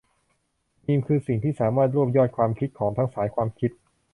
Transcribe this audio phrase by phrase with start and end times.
[0.85, 3.71] มีมคือสิ่งที่สามารถรวบยอดความคิดของทั้งสายความคิด